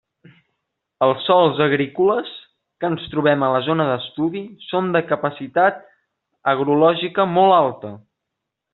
[1.07, 2.31] Els sòls agrícoles
[2.83, 4.43] que ens trobem a la zona d'estudi
[4.73, 5.81] són de capacitat
[6.57, 7.97] agrològica molt alta.